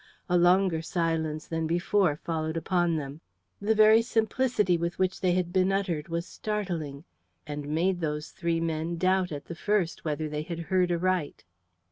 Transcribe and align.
A 0.27 0.35
longer 0.35 0.81
silence 0.81 1.45
than 1.45 1.67
before 1.67 2.15
followed 2.15 2.57
upon 2.57 2.95
them. 2.95 3.21
The 3.61 3.75
very 3.75 4.01
simplicity 4.01 4.75
with 4.75 4.97
which 4.97 5.21
they 5.21 5.33
had 5.33 5.53
been 5.53 5.71
uttered 5.71 6.09
was 6.09 6.25
startling, 6.25 7.03
and 7.45 7.67
made 7.69 7.99
those 8.01 8.31
three 8.31 8.59
men 8.59 8.97
doubt 8.97 9.31
at 9.31 9.45
the 9.45 9.53
first 9.53 10.03
whether 10.03 10.27
they 10.27 10.41
had 10.41 10.57
heard 10.57 10.91
aright. 10.91 11.43